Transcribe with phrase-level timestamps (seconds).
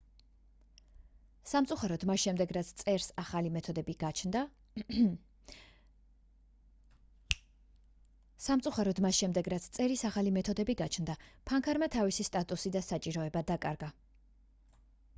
[1.49, 2.69] სამწუხაროდ მას შემდეგ რაც
[9.73, 11.17] წერის ახალი მეთოდები გაჩნდა
[11.51, 13.91] ფანქარმა თავისი სტატუსი და საჭიროება დაკარგა